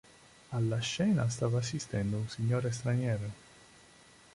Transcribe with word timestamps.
Alla 0.49 0.79
scena 0.79 1.29
stava 1.29 1.59
assistendo 1.59 2.17
un 2.17 2.27
signore 2.27 2.71
straniero. 2.71 3.31